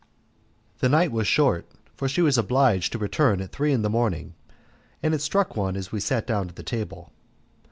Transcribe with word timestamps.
The 0.79 0.89
night 0.89 1.11
was 1.11 1.27
short, 1.27 1.67
for 1.93 2.07
she 2.07 2.23
was 2.23 2.35
obliged 2.35 2.91
to 2.91 2.97
return 2.97 3.39
at 3.39 3.51
three 3.51 3.71
in 3.71 3.83
the 3.83 3.87
morning, 3.87 4.33
and 5.03 5.13
it 5.13 5.21
struck 5.21 5.55
one 5.55 5.75
as 5.75 5.91
we 5.91 5.99
sat 5.99 6.25
down 6.25 6.47
to 6.47 6.63
table. 6.63 7.11